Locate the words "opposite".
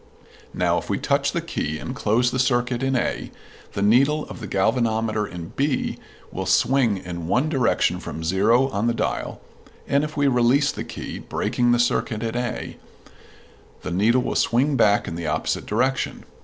15.27-15.67